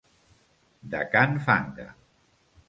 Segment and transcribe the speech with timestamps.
[0.95, 1.87] De can Fanga.